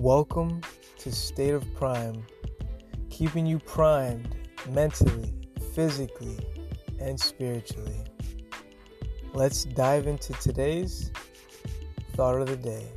Welcome 0.00 0.60
to 0.98 1.10
State 1.10 1.54
of 1.54 1.64
Prime, 1.74 2.22
keeping 3.08 3.46
you 3.46 3.58
primed 3.58 4.36
mentally, 4.68 5.32
physically, 5.74 6.38
and 7.00 7.18
spiritually. 7.18 8.04
Let's 9.32 9.64
dive 9.64 10.06
into 10.06 10.34
today's 10.34 11.10
thought 12.12 12.38
of 12.42 12.46
the 12.46 12.58
day. 12.58 12.92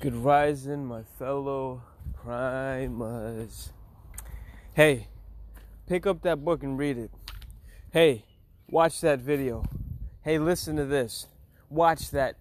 Good 0.00 0.16
rising, 0.16 0.84
my 0.84 1.04
fellow 1.16 1.80
primers. 2.12 3.70
Hey, 4.74 5.06
pick 5.86 6.04
up 6.04 6.22
that 6.22 6.44
book 6.44 6.64
and 6.64 6.76
read 6.76 6.98
it. 6.98 7.12
Hey, 7.92 8.24
watch 8.68 9.00
that 9.02 9.20
video. 9.20 9.64
Hey, 10.22 10.40
listen 10.40 10.74
to 10.74 10.84
this. 10.84 11.28
Watch 11.70 12.10
that. 12.10 12.34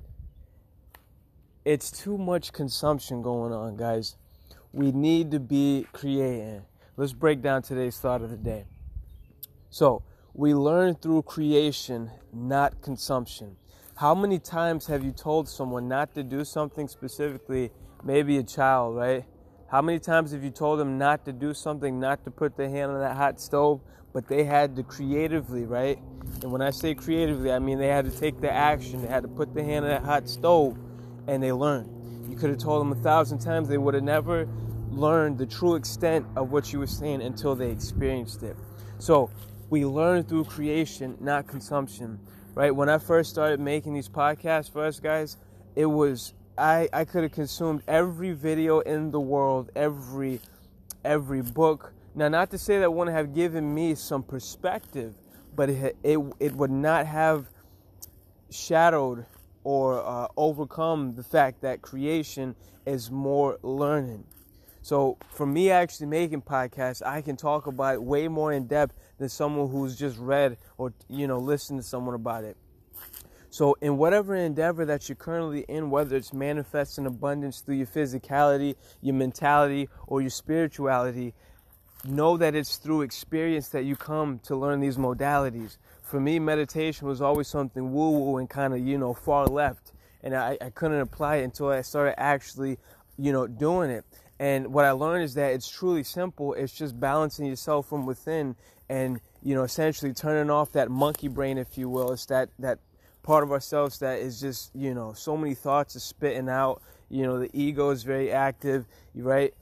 It's 1.63 1.91
too 1.91 2.17
much 2.17 2.51
consumption 2.51 3.21
going 3.21 3.53
on, 3.53 3.77
guys. 3.77 4.15
We 4.71 4.91
need 4.91 5.29
to 5.29 5.39
be 5.39 5.85
creating. 5.93 6.63
Let's 6.97 7.13
break 7.13 7.43
down 7.43 7.61
today's 7.61 7.99
thought 7.99 8.23
of 8.23 8.31
the 8.31 8.37
day. 8.37 8.65
So, 9.69 10.01
we 10.33 10.55
learn 10.55 10.95
through 10.95 11.21
creation, 11.21 12.09
not 12.33 12.81
consumption. 12.81 13.57
How 13.97 14.15
many 14.15 14.39
times 14.39 14.87
have 14.87 15.03
you 15.03 15.11
told 15.11 15.47
someone 15.47 15.87
not 15.87 16.15
to 16.15 16.23
do 16.23 16.43
something 16.43 16.87
specifically, 16.87 17.69
maybe 18.03 18.39
a 18.39 18.43
child, 18.43 18.95
right? 18.95 19.23
How 19.73 19.81
many 19.81 19.97
times 19.97 20.33
have 20.33 20.43
you 20.43 20.51
told 20.51 20.77
them 20.77 20.99
not 20.99 21.25
to 21.25 21.33
do 21.33 21.51
something, 21.51 21.99
not 21.99 22.23
to 22.25 22.29
put 22.29 22.55
their 22.55 22.69
hand 22.69 22.91
on 22.91 22.99
that 22.99 23.17
hot 23.17 23.39
stove, 23.39 23.81
but 24.13 24.27
they 24.27 24.43
had 24.43 24.75
to 24.75 24.83
creatively, 24.83 25.65
right? 25.65 25.97
And 26.43 26.51
when 26.51 26.61
I 26.61 26.69
say 26.69 26.93
creatively, 26.93 27.51
I 27.51 27.57
mean 27.57 27.79
they 27.79 27.87
had 27.87 28.05
to 28.05 28.11
take 28.11 28.39
the 28.39 28.51
action, 28.51 29.01
they 29.01 29.07
had 29.07 29.23
to 29.23 29.27
put 29.27 29.55
their 29.55 29.63
hand 29.63 29.83
on 29.83 29.89
that 29.89 30.03
hot 30.03 30.29
stove, 30.29 30.77
and 31.25 31.41
they 31.41 31.51
learned. 31.51 31.89
You 32.29 32.37
could 32.37 32.51
have 32.51 32.59
told 32.59 32.81
them 32.81 32.91
a 32.91 33.01
thousand 33.01 33.39
times, 33.39 33.67
they 33.67 33.79
would 33.79 33.95
have 33.95 34.03
never 34.03 34.47
learned 34.91 35.39
the 35.39 35.47
true 35.47 35.73
extent 35.73 36.27
of 36.35 36.51
what 36.51 36.71
you 36.71 36.77
were 36.77 36.85
saying 36.85 37.23
until 37.23 37.55
they 37.55 37.71
experienced 37.71 38.43
it. 38.43 38.55
So 38.99 39.31
we 39.71 39.85
learn 39.85 40.21
through 40.21 40.43
creation, 40.43 41.17
not 41.19 41.47
consumption 41.47 42.19
right? 42.55 42.69
When 42.69 42.89
I 42.89 42.99
first 42.99 43.31
started 43.31 43.59
making 43.59 43.95
these 43.95 44.09
podcasts 44.09 44.71
for 44.71 44.85
us 44.85 44.99
guys, 44.99 45.37
it 45.75 45.87
was 45.87 46.35
I 46.57 46.89
I 46.93 47.05
could 47.05 47.23
have 47.23 47.31
consumed 47.31 47.83
every 47.87 48.31
video 48.31 48.79
in 48.79 49.11
the 49.11 49.19
world, 49.19 49.71
every 49.75 50.39
every 51.03 51.41
book. 51.41 51.93
Now, 52.15 52.27
not 52.27 52.51
to 52.51 52.57
say 52.57 52.79
that 52.79 52.93
wouldn't 52.93 53.15
have 53.15 53.33
given 53.33 53.73
me 53.73 53.95
some 53.95 54.23
perspective, 54.23 55.15
but 55.55 55.69
it 55.69 55.97
it, 56.03 56.19
it 56.39 56.53
would 56.55 56.71
not 56.71 57.07
have 57.07 57.47
shadowed 58.49 59.25
or 59.63 60.05
uh, 60.05 60.27
overcome 60.37 61.15
the 61.15 61.23
fact 61.23 61.61
that 61.61 61.81
creation 61.81 62.55
is 62.85 63.09
more 63.09 63.57
learning. 63.63 64.25
So 64.81 65.17
for 65.29 65.45
me 65.45 65.71
actually 65.71 66.07
making 66.07 66.41
podcasts, 66.41 67.01
I 67.05 67.21
can 67.21 67.37
talk 67.37 67.67
about 67.67 67.95
it 67.95 68.03
way 68.03 68.27
more 68.27 68.51
in 68.51 68.67
depth 68.67 68.93
than 69.17 69.29
someone 69.29 69.69
who's 69.69 69.97
just 69.97 70.17
read 70.17 70.57
or 70.77 70.93
you 71.07 71.25
know 71.25 71.39
listened 71.39 71.79
to 71.79 71.83
someone 71.83 72.15
about 72.15 72.43
it. 72.43 72.57
So 73.53 73.77
in 73.81 73.97
whatever 73.97 74.33
endeavor 74.33 74.83
that 74.85 75.07
you're 75.07 75.15
currently 75.15 75.63
in, 75.67 75.91
whether 75.91 76.15
it's 76.15 76.33
manifesting 76.33 77.05
abundance 77.05 77.61
through 77.61 77.75
your 77.75 77.85
physicality, 77.85 78.75
your 78.99 79.13
mentality, 79.13 79.89
or 80.07 80.21
your 80.21 80.31
spirituality, 80.31 81.35
know 82.03 82.35
that 82.37 82.55
it's 82.55 82.77
through 82.77 83.03
experience 83.03 83.69
that 83.69 83.83
you 83.83 83.95
come 83.95 84.39
to 84.45 84.55
learn 84.55 84.79
these 84.79 84.97
modalities. 84.97 85.77
For 86.01 86.19
me, 86.19 86.39
meditation 86.39 87.07
was 87.07 87.21
always 87.21 87.47
something 87.47 87.93
woo-woo 87.93 88.37
and 88.37 88.49
kind 88.49 88.73
of, 88.73 88.79
you 88.79 88.97
know, 88.97 89.13
far 89.13 89.45
left. 89.45 89.91
And 90.23 90.35
I, 90.35 90.57
I 90.59 90.71
couldn't 90.71 91.01
apply 91.01 91.35
it 91.35 91.43
until 91.43 91.67
I 91.67 91.81
started 91.81 92.19
actually, 92.19 92.79
you 93.19 93.31
know, 93.31 93.45
doing 93.45 93.91
it. 93.91 94.03
And 94.39 94.73
what 94.73 94.85
I 94.85 94.93
learned 94.93 95.25
is 95.25 95.35
that 95.35 95.53
it's 95.53 95.69
truly 95.69 96.03
simple. 96.03 96.55
It's 96.55 96.73
just 96.73 96.99
balancing 96.99 97.45
yourself 97.45 97.87
from 97.87 98.07
within 98.07 98.55
and, 98.89 99.21
you 99.43 99.53
know, 99.53 99.61
essentially 99.61 100.11
turning 100.11 100.49
off 100.49 100.71
that 100.71 100.89
monkey 100.89 101.27
brain, 101.27 101.59
if 101.59 101.77
you 101.77 101.87
will. 101.87 102.13
It's 102.13 102.25
that, 102.25 102.49
that 102.57 102.79
part 103.23 103.43
of 103.43 103.51
ourselves 103.51 103.99
that 103.99 104.19
is 104.19 104.39
just, 104.39 104.75
you 104.75 104.93
know, 104.93 105.13
so 105.13 105.35
many 105.35 105.55
thoughts 105.55 105.95
are 105.95 106.01
spitting 106.01 106.49
out. 106.49 106.81
You 107.09 107.23
know, 107.23 107.39
the 107.39 107.49
ego 107.53 107.89
is 107.89 108.03
very 108.03 108.31
active, 108.31 108.85
right? 109.15 109.53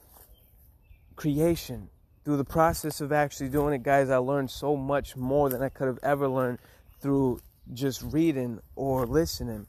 Creation. 1.16 1.88
Through 2.24 2.36
the 2.36 2.44
process 2.44 3.00
of 3.00 3.10
actually 3.10 3.48
doing 3.48 3.74
it, 3.74 3.82
guys, 3.82 4.10
I 4.10 4.18
learned 4.18 4.50
so 4.50 4.76
much 4.76 5.16
more 5.16 5.48
than 5.48 5.62
I 5.62 5.68
could 5.68 5.88
have 5.88 5.98
ever 6.02 6.28
learned 6.28 6.58
through 7.00 7.40
just 7.72 8.02
reading 8.02 8.60
or 8.76 9.06
listening. 9.06 9.66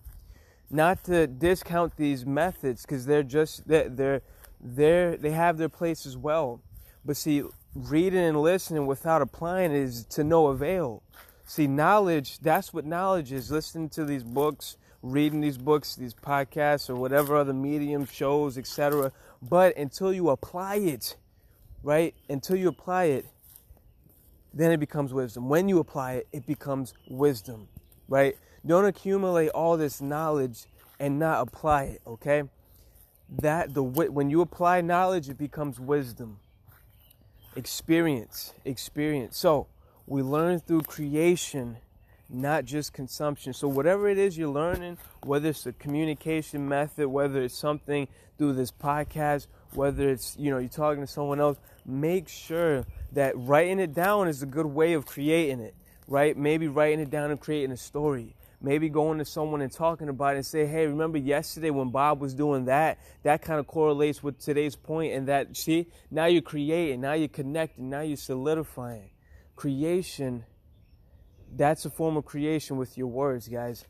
Not 0.70 1.04
to 1.06 1.28
discount 1.28 1.96
these 1.98 2.26
methods 2.26 2.84
because 2.84 3.06
they're 3.06 3.24
just, 3.24 3.68
they're, 3.68 3.90
they're 3.90 4.22
they 4.64 5.18
they 5.20 5.32
have 5.32 5.58
their 5.58 5.70
place 5.70 6.06
as 6.06 6.16
well. 6.16 6.62
But 7.04 7.18
see, 7.18 7.44
reading 7.76 8.24
and 8.24 8.42
listening 8.42 8.86
without 8.86 9.22
applying 9.22 9.74
is 9.74 10.06
to 10.06 10.24
no 10.24 10.48
avail. 10.48 11.04
See, 11.46 11.68
knowledge, 11.68 12.40
that's 12.40 12.74
what 12.74 12.86
knowledge 12.86 13.32
is. 13.32 13.52
Listening 13.52 13.90
to 13.90 14.06
these 14.06 14.24
books, 14.24 14.78
reading 15.02 15.42
these 15.42 15.58
books, 15.58 15.96
these 15.96 16.14
podcasts, 16.14 16.90
or 16.90 16.96
whatever 16.96 17.36
other 17.36 17.54
medium 17.54 18.06
shows, 18.06 18.58
etc. 18.58 19.12
But 19.42 19.76
until 19.78 20.14
you 20.14 20.30
apply 20.30 20.76
it, 20.76 21.18
right? 21.84 22.16
Until 22.30 22.56
you 22.56 22.70
apply 22.70 23.06
it, 23.06 23.26
then 24.54 24.72
it 24.72 24.80
becomes 24.80 25.14
wisdom. 25.14 25.50
When 25.50 25.68
you 25.68 25.80
apply 25.80 26.14
it, 26.14 26.28
it 26.32 26.46
becomes 26.46 26.94
wisdom, 27.10 27.68
right? 28.08 28.38
Don't 28.66 28.86
accumulate 28.86 29.50
all 29.50 29.78
this 29.78 30.00
knowledge 30.00 30.66
and 31.00 31.20
not 31.20 31.48
apply 31.48 31.84
it, 31.84 32.02
okay? 32.08 32.44
that 33.42 33.74
the 33.74 33.82
when 33.82 34.30
you 34.30 34.42
apply 34.42 34.82
knowledge 34.82 35.30
it 35.30 35.38
becomes 35.38 35.80
wisdom 35.80 36.40
experience 37.56 38.54
experience 38.66 39.38
so 39.38 39.68
we 40.08 40.22
learn 40.22 40.60
through 40.60 40.82
creation 40.82 41.78
not 42.30 42.66
just 42.66 42.94
consumption 42.94 43.54
so 43.54 43.68
whatever 43.68 44.10
it 44.10 44.18
is 44.18 44.38
you're 44.38 44.50
learning 44.50 44.98
whether 45.24 45.50
it's 45.50 45.66
a 45.66 45.74
communication 45.74 46.68
method 46.68 47.08
whether 47.08 47.42
it's 47.42 47.58
something 47.58 48.08
through 48.38 48.54
this 48.54 48.72
podcast 48.72 49.48
whether 49.74 50.10
it's 50.10 50.36
you 50.38 50.50
know 50.50 50.58
you're 50.58 50.70
talking 50.70 51.02
to 51.02 51.12
someone 51.12 51.40
else 51.40 51.58
make 51.86 52.28
sure 52.28 52.86
that 53.12 53.38
writing 53.38 53.80
it 53.80 53.94
down 53.94 54.28
is 54.28 54.42
a 54.42 54.46
good 54.46 54.66
way 54.66 54.94
of 54.94 55.06
creating 55.06 55.60
it 55.60 55.76
right 56.08 56.36
maybe 56.38 56.68
writing 56.68 57.00
it 57.00 57.10
down 57.10 57.30
and 57.30 57.40
creating 57.40 57.72
a 57.72 57.78
story 57.78 58.36
maybe 58.64 58.88
going 58.88 59.20
to 59.20 59.26
someone 59.26 59.62
and 59.62 59.72
talking 59.72 60.08
about 60.08 60.34
it 60.34 60.38
and 60.38 60.46
say, 60.46 60.66
hey, 60.66 60.88
remember 60.88 61.18
yesterday 61.18 61.70
when 61.70 61.90
Bob 61.90 62.22
was 62.22 62.34
doing 62.34 62.66
that? 62.66 62.98
That 63.24 63.42
kind 63.42 63.60
of 63.60 63.68
correlates 63.68 64.24
with 64.24 64.40
today's 64.40 64.76
point, 64.76 65.14
and 65.14 65.28
that, 65.28 65.56
see, 65.58 65.88
now 66.10 66.26
you're 66.26 66.42
creating, 66.42 67.02
now 67.02 67.12
you're 67.12 67.28
connecting, 67.28 67.90
now 67.90 68.02
you're 68.02 68.16
solidifying. 68.16 69.10
Creation, 69.56 70.46
that's 71.56 71.86
a 71.86 71.90
form 71.90 72.18
of 72.18 72.26
creation 72.26 72.78
with 72.78 72.98
your 72.98 73.08
words, 73.08 73.48
guys. 73.48 73.86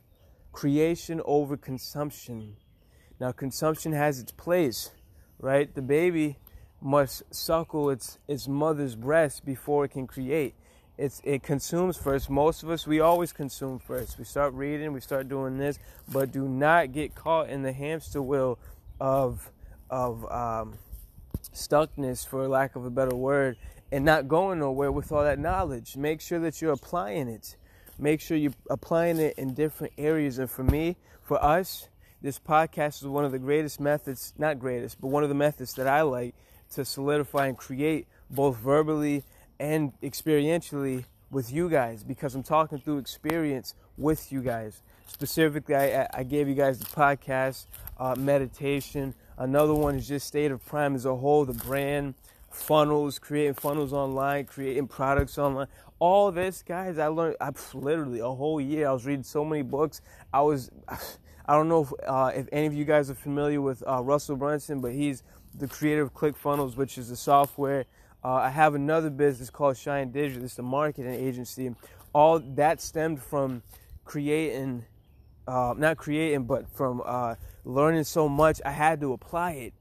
Creation 0.51 1.21
over 1.25 1.57
consumption. 1.57 2.57
Now, 3.19 3.31
consumption 3.31 3.93
has 3.93 4.19
its 4.19 4.31
place, 4.31 4.91
right? 5.39 5.73
The 5.73 5.81
baby 5.81 6.37
must 6.81 7.23
suckle 7.33 7.89
its, 7.89 8.19
its 8.27 8.47
mother's 8.47 8.95
breast 8.95 9.45
before 9.45 9.85
it 9.85 9.89
can 9.89 10.05
create 10.07 10.55
it's 10.97 11.21
it 11.23 11.41
consumes 11.41 11.97
first. 11.97 12.29
Most 12.29 12.63
of 12.63 12.69
us 12.69 12.85
we 12.85 12.99
always 12.99 13.33
consume 13.33 13.79
first. 13.79 14.19
We 14.19 14.25
start 14.25 14.53
reading, 14.53 14.93
we 14.93 15.01
start 15.01 15.27
doing 15.27 15.57
this, 15.57 15.79
but 16.11 16.31
do 16.31 16.47
not 16.47 16.91
get 16.91 17.15
caught 17.15 17.49
in 17.49 17.63
the 17.63 17.73
hamster 17.73 18.21
wheel 18.21 18.59
of 18.99 19.49
of 19.89 20.23
um, 20.31 20.77
stuckness, 21.53 22.27
for 22.27 22.47
lack 22.47 22.75
of 22.75 22.85
a 22.85 22.89
better 22.89 23.15
word, 23.15 23.57
and 23.93 24.03
not 24.03 24.27
going 24.27 24.57
nowhere 24.57 24.91
with 24.91 25.11
all 25.11 25.23
that 25.23 25.37
knowledge. 25.37 25.95
Make 25.95 26.19
sure 26.19 26.39
that 26.39 26.59
you're 26.59 26.71
applying 26.71 27.27
it. 27.27 27.55
Make 27.99 28.21
sure 28.21 28.35
you're 28.35 28.55
applying 28.67 29.19
it 29.19 29.37
in 29.37 29.53
different 29.53 29.93
areas. 29.99 30.39
And 30.39 30.49
for 30.49 30.63
me, 30.63 30.97
for 31.21 31.41
us, 31.43 31.89
this 32.19 32.39
podcast 32.39 33.03
is 33.03 33.07
one 33.07 33.23
of 33.23 33.31
the 33.31 33.37
greatest 33.37 33.79
methods, 33.79 34.33
not 34.35 34.57
greatest, 34.57 34.99
but 34.99 35.09
one 35.09 35.21
of 35.21 35.29
the 35.29 35.35
methods 35.35 35.75
that 35.75 35.85
I 35.85 36.01
like 36.01 36.33
to 36.71 36.83
solidify 36.83 37.45
and 37.45 37.55
create 37.55 38.07
both 38.31 38.57
verbally 38.57 39.23
and 39.59 39.93
experientially 40.01 41.03
with 41.29 41.53
you 41.53 41.69
guys 41.69 42.03
because 42.03 42.33
I'm 42.33 42.41
talking 42.41 42.79
through 42.79 42.97
experience 42.97 43.75
with 43.95 44.31
you 44.31 44.41
guys. 44.41 44.81
Specifically, 45.05 45.75
I, 45.75 46.07
I 46.11 46.23
gave 46.23 46.47
you 46.47 46.55
guys 46.55 46.79
the 46.79 46.85
podcast, 46.85 47.67
uh, 47.99 48.15
meditation. 48.17 49.13
Another 49.37 49.75
one 49.75 49.93
is 49.93 50.07
just 50.07 50.25
State 50.25 50.49
of 50.49 50.65
Prime 50.65 50.95
as 50.95 51.05
a 51.05 51.15
whole, 51.15 51.45
the 51.45 51.53
brand, 51.53 52.15
funnels, 52.53 53.19
creating 53.19 53.55
funnels 53.55 53.93
online, 53.93 54.45
creating 54.45 54.87
products 54.87 55.37
online. 55.37 55.67
All 55.99 56.31
this, 56.31 56.63
guys, 56.63 56.97
I 56.97 57.07
learned 57.07 57.37
I, 57.41 57.51
literally 57.73 58.19
a 58.19 58.29
whole 58.29 58.61
year. 58.61 58.87
I 58.87 58.93
was 58.93 59.05
reading 59.05 59.23
so 59.23 59.45
many 59.45 59.63
books. 59.63 60.01
I 60.33 60.41
was, 60.41 60.71
I 61.45 61.55
don't 61.55 61.69
know 61.69 61.83
if, 61.83 61.93
uh, 62.07 62.31
if 62.35 62.47
any 62.51 62.67
of 62.67 62.73
you 62.73 62.85
guys 62.85 63.09
are 63.09 63.15
familiar 63.15 63.61
with 63.61 63.83
uh, 63.87 64.01
Russell 64.03 64.37
Brunson, 64.37 64.81
but 64.81 64.93
he's 64.93 65.23
the 65.55 65.67
creator 65.67 66.03
of 66.03 66.13
ClickFunnels, 66.13 66.75
which 66.77 66.97
is 66.97 67.11
a 67.11 67.17
software 67.17 67.85
Uh, 68.23 68.35
I 68.35 68.49
have 68.49 68.75
another 68.75 69.09
business 69.09 69.49
called 69.49 69.77
Shine 69.77 70.11
Digital. 70.11 70.45
It's 70.45 70.57
a 70.59 70.63
marketing 70.63 71.13
agency. 71.13 71.75
All 72.13 72.39
that 72.39 72.81
stemmed 72.81 73.21
from 73.21 73.63
creating, 74.05 74.85
uh, 75.47 75.73
not 75.77 75.97
creating, 75.97 76.45
but 76.45 76.69
from 76.69 77.01
uh, 77.05 77.35
learning 77.65 78.05
so 78.05 78.29
much. 78.29 78.61
I 78.65 78.71
had 78.71 79.01
to 79.01 79.13
apply 79.13 79.51
it. 79.53 79.73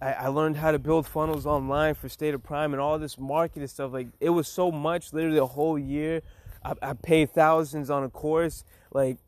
I, 0.00 0.12
I, 0.12 0.28
learned 0.28 0.56
how 0.56 0.72
to 0.72 0.78
build 0.78 1.06
funnels 1.06 1.46
online 1.46 1.94
for 1.94 2.08
State 2.08 2.34
of 2.34 2.42
Prime 2.42 2.72
and 2.74 2.80
all 2.80 2.98
this 2.98 3.18
marketing 3.18 3.68
stuff. 3.68 3.92
Like 3.92 4.08
it 4.20 4.30
was 4.30 4.46
so 4.48 4.70
much, 4.70 5.12
literally 5.12 5.38
a 5.38 5.46
whole 5.46 5.78
year. 5.78 6.22
I, 6.64 6.74
I 6.82 6.92
paid 6.92 7.32
thousands 7.32 7.88
on 7.88 8.04
a 8.04 8.10
course. 8.10 8.64
Like 8.92 9.18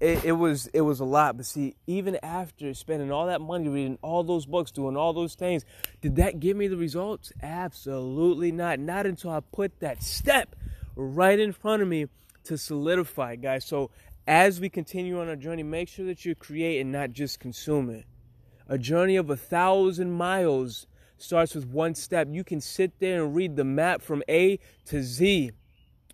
it, 0.00 0.24
it, 0.24 0.32
was 0.32 0.68
it 0.68 0.80
was 0.80 1.00
a 1.00 1.04
lot. 1.04 1.36
But 1.36 1.46
see, 1.46 1.74
even 1.86 2.18
after 2.22 2.72
spending 2.72 3.12
all 3.12 3.26
that 3.26 3.42
money 3.42 3.68
reading 3.68 3.98
all 4.00 4.24
those 4.24 4.46
books, 4.46 4.70
doing 4.70 4.96
all 4.96 5.12
those 5.12 5.34
things, 5.34 5.64
did 6.00 6.16
that 6.16 6.40
give 6.40 6.56
me 6.56 6.68
the 6.68 6.78
results? 6.78 7.32
Absolutely 7.42 8.52
not. 8.52 8.78
Not 8.78 9.04
until 9.04 9.30
I 9.30 9.40
put 9.40 9.80
that 9.80 10.02
step 10.02 10.56
right 10.96 11.38
in 11.38 11.52
front 11.52 11.82
of 11.82 11.88
me 11.88 12.06
to 12.44 12.56
solidify, 12.56 13.36
guys. 13.36 13.66
So 13.66 13.90
as 14.26 14.60
we 14.60 14.70
continue 14.70 15.20
on 15.20 15.28
our 15.28 15.36
journey, 15.36 15.62
make 15.62 15.88
sure 15.88 16.06
that 16.06 16.24
you 16.24 16.34
create 16.34 16.80
and 16.80 16.90
not 16.90 17.12
just 17.12 17.38
consuming. 17.38 18.04
A 18.70 18.78
journey 18.78 19.16
of 19.16 19.28
a 19.28 19.36
thousand 19.36 20.12
miles 20.12 20.86
starts 21.18 21.54
with 21.54 21.66
one 21.66 21.94
step. 21.94 22.28
You 22.30 22.44
can 22.44 22.62
sit 22.62 22.98
there 23.00 23.22
and 23.22 23.34
read 23.34 23.56
the 23.56 23.64
map 23.64 24.00
from 24.00 24.22
A 24.30 24.58
to 24.86 25.02
Z 25.02 25.50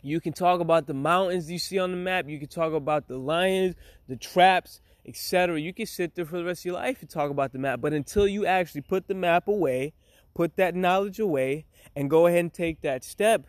you 0.07 0.21
can 0.21 0.33
talk 0.33 0.61
about 0.61 0.87
the 0.87 0.95
mountains 0.95 1.51
you 1.51 1.59
see 1.59 1.81
on 1.81 1.91
the 1.91 1.97
map. 1.97 2.29
You 2.29 2.39
can 2.39 2.47
talk 2.47 2.73
about 2.73 3.09
the 3.09 3.17
lions, 3.19 3.75
the 4.07 4.15
traps, 4.15 4.81
etc. 5.05 5.61
You 5.61 5.75
can 5.75 5.87
sit 5.87 6.15
there 6.15 6.25
for 6.25 6.37
the 6.37 6.45
rest 6.45 6.61
of 6.61 6.67
your 6.67 6.75
life 6.75 7.01
and 7.01 7.11
talk 7.11 7.29
about 7.29 7.53
the 7.53 7.59
map. 7.59 7.81
But 7.81 7.93
until 7.93 8.29
you 8.29 8.47
actually 8.47 8.83
put 8.83 9.09
the 9.09 9.15
map 9.15 9.49
away, 9.49 9.95
put 10.33 10.57
that 10.59 10.77
knowledge 10.77 11.19
away, 11.19 11.67
and 11.97 12.09
go 12.09 12.29
ahead 12.29 12.39
and 12.39 12.55
take 12.55 12.83
that 12.83 13.03
step, 13.03 13.49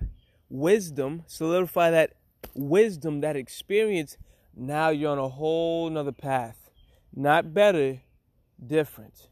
wisdom, 0.50 1.22
solidify 1.28 1.92
that 1.92 2.14
wisdom, 2.56 3.22
that 3.22 3.36
experience, 3.36 4.18
now 4.56 4.90
you're 4.90 5.12
on 5.12 5.20
a 5.20 5.30
whole 5.30 5.92
nother 5.92 6.12
path. 6.12 6.72
Not 7.14 7.54
better, 7.54 8.02
different. 8.66 9.30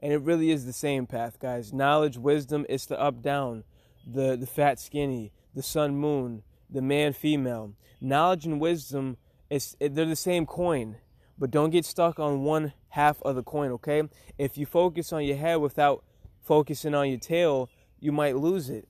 And 0.00 0.12
it 0.12 0.20
really 0.20 0.50
is 0.50 0.66
the 0.66 0.72
same 0.72 1.06
path, 1.06 1.38
guys. 1.38 1.72
Knowledge, 1.72 2.18
wisdom, 2.18 2.66
it's 2.68 2.86
the 2.86 3.00
up 3.00 3.22
down, 3.22 3.64
the 4.06 4.36
the 4.36 4.46
fat 4.46 4.80
skinny, 4.80 5.32
the 5.54 5.62
sun 5.62 5.96
moon, 5.96 6.42
the 6.68 6.82
man 6.82 7.12
female. 7.12 7.74
Knowledge 8.00 8.44
and 8.46 8.60
wisdom 8.60 9.16
is 9.48 9.76
they're 9.78 10.04
the 10.04 10.16
same 10.16 10.44
coin, 10.46 10.96
but 11.38 11.50
don't 11.50 11.70
get 11.70 11.84
stuck 11.84 12.18
on 12.18 12.42
one 12.42 12.72
half 12.88 13.22
of 13.22 13.36
the 13.36 13.42
coin, 13.42 13.70
okay? 13.72 14.02
If 14.38 14.58
you 14.58 14.66
focus 14.66 15.12
on 15.12 15.24
your 15.24 15.36
head 15.36 15.56
without 15.56 16.04
focusing 16.40 16.94
on 16.94 17.08
your 17.08 17.20
tail, 17.20 17.70
you 18.00 18.12
might 18.12 18.36
lose 18.36 18.68
it. 18.68 18.88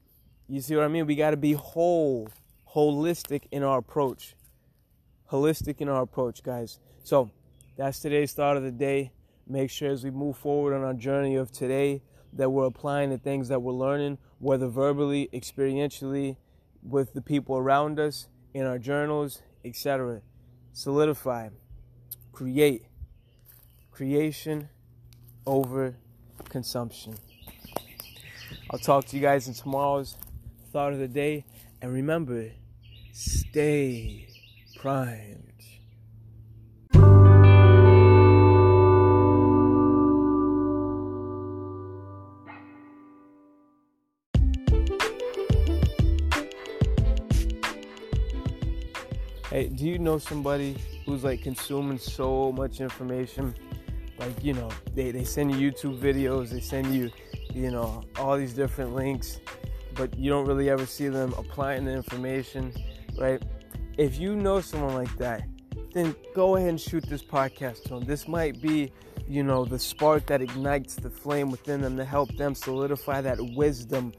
You 0.48 0.60
see 0.60 0.74
what 0.74 0.84
I 0.84 0.88
mean? 0.88 1.06
We 1.06 1.14
got 1.14 1.30
to 1.30 1.36
be 1.36 1.52
whole, 1.52 2.28
holistic 2.74 3.42
in 3.50 3.62
our 3.62 3.78
approach. 3.78 4.34
Holistic 5.30 5.80
in 5.80 5.88
our 5.88 6.02
approach, 6.02 6.42
guys. 6.42 6.78
So, 7.04 7.30
that's 7.76 8.00
today's 8.00 8.32
thought 8.32 8.56
of 8.56 8.62
the 8.62 8.70
day. 8.70 9.12
Make 9.52 9.68
sure 9.68 9.90
as 9.90 10.02
we 10.02 10.10
move 10.10 10.38
forward 10.38 10.72
on 10.72 10.82
our 10.82 10.94
journey 10.94 11.36
of 11.36 11.52
today 11.52 12.00
that 12.32 12.48
we're 12.48 12.64
applying 12.64 13.10
the 13.10 13.18
things 13.18 13.48
that 13.48 13.60
we're 13.60 13.74
learning, 13.74 14.16
whether 14.38 14.66
verbally, 14.66 15.28
experientially, 15.30 16.38
with 16.82 17.12
the 17.12 17.20
people 17.20 17.58
around 17.58 18.00
us, 18.00 18.28
in 18.54 18.64
our 18.64 18.78
journals, 18.78 19.42
etc. 19.62 20.22
Solidify, 20.72 21.50
create, 22.32 22.86
creation 23.90 24.70
over 25.44 25.96
consumption. 26.48 27.14
I'll 28.70 28.78
talk 28.78 29.04
to 29.08 29.16
you 29.16 29.20
guys 29.20 29.48
in 29.48 29.52
tomorrow's 29.52 30.16
thought 30.72 30.94
of 30.94 30.98
the 30.98 31.08
day. 31.08 31.44
And 31.82 31.92
remember, 31.92 32.52
stay 33.12 34.28
primed. 34.80 35.51
Hey, 49.52 49.68
do 49.68 49.84
you 49.84 49.98
know 49.98 50.16
somebody 50.16 50.78
who's 51.04 51.24
like 51.24 51.42
consuming 51.42 51.98
so 51.98 52.52
much 52.52 52.80
information? 52.80 53.54
Like, 54.18 54.42
you 54.42 54.54
know, 54.54 54.70
they, 54.94 55.10
they 55.10 55.24
send 55.24 55.54
you 55.54 55.70
YouTube 55.70 55.98
videos, 55.98 56.48
they 56.48 56.60
send 56.60 56.94
you, 56.94 57.10
you 57.52 57.70
know, 57.70 58.02
all 58.16 58.38
these 58.38 58.54
different 58.54 58.94
links, 58.94 59.40
but 59.94 60.16
you 60.16 60.30
don't 60.30 60.46
really 60.46 60.70
ever 60.70 60.86
see 60.86 61.08
them 61.08 61.34
applying 61.36 61.84
the 61.84 61.92
information, 61.92 62.72
right? 63.18 63.42
If 63.98 64.18
you 64.18 64.36
know 64.36 64.62
someone 64.62 64.94
like 64.94 65.14
that, 65.18 65.42
then 65.92 66.16
go 66.34 66.56
ahead 66.56 66.70
and 66.70 66.80
shoot 66.80 67.04
this 67.04 67.22
podcast 67.22 67.82
to 67.82 67.88
them. 67.90 68.04
This 68.04 68.26
might 68.26 68.62
be, 68.62 68.90
you 69.28 69.42
know, 69.42 69.66
the 69.66 69.78
spark 69.78 70.24
that 70.28 70.40
ignites 70.40 70.94
the 70.94 71.10
flame 71.10 71.50
within 71.50 71.82
them 71.82 71.98
to 71.98 72.06
help 72.06 72.34
them 72.38 72.54
solidify 72.54 73.20
that 73.20 73.38
wisdom, 73.54 74.14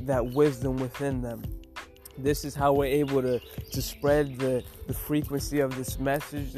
that 0.00 0.24
wisdom 0.28 0.78
within 0.78 1.20
them 1.20 1.42
this 2.18 2.44
is 2.44 2.54
how 2.54 2.72
we're 2.72 2.84
able 2.86 3.22
to, 3.22 3.38
to 3.38 3.82
spread 3.82 4.38
the, 4.38 4.62
the 4.86 4.94
frequency 4.94 5.60
of 5.60 5.76
this 5.76 5.98
message, 5.98 6.54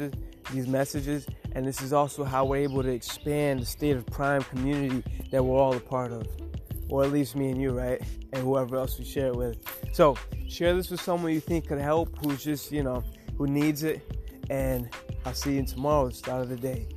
these 0.51 0.67
messages, 0.67 1.27
and 1.53 1.65
this 1.65 1.81
is 1.81 1.93
also 1.93 2.23
how 2.23 2.45
we're 2.45 2.63
able 2.63 2.83
to 2.83 2.89
expand 2.89 3.61
the 3.61 3.65
state 3.65 3.95
of 3.95 4.05
prime 4.07 4.43
community 4.43 5.03
that 5.31 5.43
we're 5.43 5.57
all 5.57 5.75
a 5.75 5.79
part 5.79 6.11
of. 6.11 6.27
Or 6.89 7.03
at 7.03 7.11
least 7.11 7.35
me 7.35 7.49
and 7.49 7.59
you, 7.59 7.71
right? 7.71 8.01
And 8.33 8.43
whoever 8.43 8.75
else 8.75 8.99
we 8.99 9.05
share 9.05 9.27
it 9.27 9.35
with. 9.35 9.57
So 9.93 10.17
share 10.47 10.75
this 10.75 10.91
with 10.91 11.01
someone 11.01 11.33
you 11.33 11.39
think 11.39 11.67
could 11.67 11.79
help, 11.79 12.15
who's 12.23 12.43
just, 12.43 12.71
you 12.71 12.83
know, 12.83 13.03
who 13.37 13.47
needs 13.47 13.83
it. 13.83 14.01
And 14.49 14.89
I'll 15.25 15.33
see 15.33 15.55
you 15.55 15.65
tomorrow, 15.65 16.09
start 16.11 16.43
of 16.43 16.49
the 16.49 16.57
day. 16.57 16.87